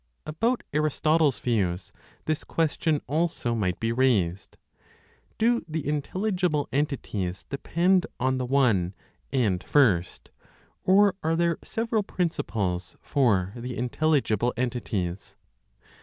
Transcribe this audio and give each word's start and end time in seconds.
About 0.25 0.63
Aristotle's 0.73 1.37
views 1.37 1.91
this 2.25 2.43
question 2.43 3.01
also 3.05 3.53
might 3.53 3.79
be 3.79 3.91
raised: 3.91 4.57
do 5.37 5.63
the 5.67 5.87
intelligible 5.87 6.67
entities 6.73 7.43
depend 7.43 8.07
on 8.19 8.39
the 8.39 8.45
One 8.47 8.95
and 9.31 9.63
First, 9.63 10.31
or 10.83 11.13
are 11.21 11.35
there 11.35 11.59
several 11.63 12.01
principles 12.01 12.95
for 12.99 13.53
the 13.55 13.77
intelligible 13.77 14.51
entities? 14.57 15.35